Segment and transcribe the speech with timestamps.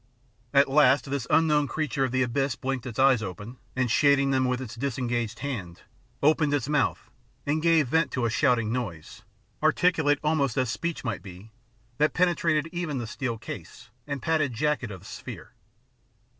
[0.51, 4.45] At last this unknown creature of the abyss blinked its eyes open, and, shading them
[4.45, 5.83] with its disengaged hand,
[6.23, 7.11] opened its mouth
[7.45, 9.21] and gave vent to a shouting noise,
[9.61, 11.51] articulate almost as speech might be,
[11.99, 15.53] that penetrated even the steel case and padded jacket of the sphere.